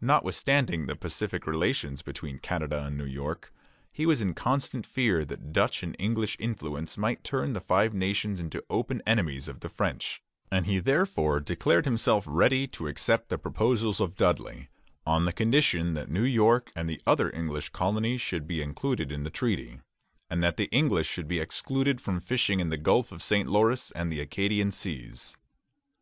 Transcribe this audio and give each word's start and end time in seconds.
Notwithstanding 0.00 0.86
the 0.86 0.96
pacific 0.96 1.46
relations 1.46 2.00
between 2.00 2.38
Canada 2.38 2.82
and 2.86 2.96
New 2.96 3.04
York, 3.04 3.52
he 3.92 4.06
was 4.06 4.22
in 4.22 4.32
constant 4.32 4.86
fear 4.86 5.22
that 5.26 5.52
Dutch 5.52 5.82
and 5.82 5.94
English 5.98 6.34
influence 6.40 6.96
might 6.96 7.22
turn 7.22 7.52
the 7.52 7.60
Five 7.60 7.92
Nations 7.92 8.40
into 8.40 8.64
open 8.70 9.02
enemies 9.06 9.48
of 9.48 9.60
the 9.60 9.68
French; 9.68 10.22
and 10.50 10.64
he 10.64 10.78
therefore 10.78 11.40
declared 11.40 11.84
himself 11.84 12.24
ready 12.26 12.66
to 12.68 12.88
accept 12.88 13.28
the 13.28 13.36
proposals 13.36 14.00
of 14.00 14.14
Dudley, 14.16 14.70
on 15.04 15.30
condition 15.32 15.92
that 15.92 16.08
New 16.08 16.24
York 16.24 16.72
and 16.74 16.88
the 16.88 17.02
other 17.06 17.30
English 17.36 17.68
colonies 17.68 18.22
should 18.22 18.46
be 18.46 18.62
included 18.62 19.12
in 19.12 19.24
the 19.24 19.28
treaty, 19.30 19.80
and 20.30 20.42
that 20.42 20.56
the 20.56 20.70
English 20.72 21.06
should 21.08 21.28
be 21.28 21.38
excluded 21.38 22.00
from 22.00 22.18
fishing 22.18 22.60
in 22.60 22.70
the 22.70 22.78
Gulf 22.78 23.12
of 23.12 23.22
St. 23.22 23.46
Lawrence 23.46 23.90
and 23.90 24.10
the 24.10 24.20
Acadian 24.20 24.70
seas. 24.70 25.36